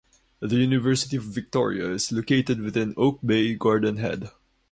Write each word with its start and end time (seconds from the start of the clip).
The 0.39 0.55
University 0.55 1.15
of 1.17 1.25
Victoria 1.25 1.91
is 1.91 2.11
located 2.11 2.59
within 2.59 2.95
Oak 2.97 3.19
Bay-Gordon 3.23 3.97
Head. 3.97 4.31